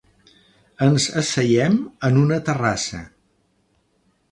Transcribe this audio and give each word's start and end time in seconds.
Ens 0.85 1.05
asseiem 1.21 1.77
en 2.11 2.19
una 2.23 2.41
terrassa. 2.49 3.05